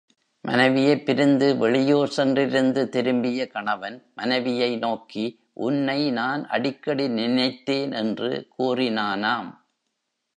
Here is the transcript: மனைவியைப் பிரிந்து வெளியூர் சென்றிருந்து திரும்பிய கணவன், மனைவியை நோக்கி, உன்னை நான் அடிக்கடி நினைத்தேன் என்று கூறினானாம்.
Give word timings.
மனைவியைப் 0.41 1.05
பிரிந்து 1.05 1.57
வெளியூர் 1.57 2.13
சென்றிருந்து 2.17 2.89
திரும்பிய 2.89 3.47
கணவன், 3.47 4.11
மனைவியை 4.15 4.77
நோக்கி, 4.77 5.39
உன்னை 5.53 6.11
நான் 6.11 6.47
அடிக்கடி 6.47 7.07
நினைத்தேன் 7.07 7.91
என்று 7.91 8.47
கூறினானாம். 8.59 9.57